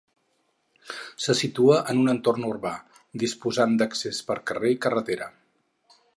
[1.25, 2.73] Se situa en un entorn urbà,
[3.25, 5.31] disposant d'accés per carrer i carretera.